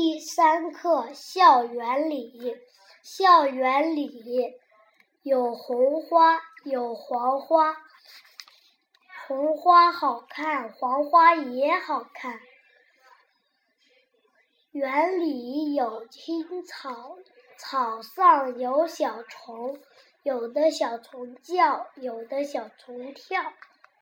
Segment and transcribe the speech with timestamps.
[0.00, 2.56] 第三课校园里。
[3.02, 4.54] 校园里
[5.24, 7.76] 有红花有黄花
[9.26, 12.38] 红花好看黄花也好看。
[14.70, 17.18] 园里有青草
[17.56, 19.80] 草上有小虫
[20.22, 23.52] 有的小虫叫有的小虫跳。